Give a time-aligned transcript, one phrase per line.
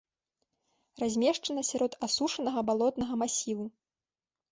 [1.01, 3.65] Размешчана сярод асушанага балотнага масіву.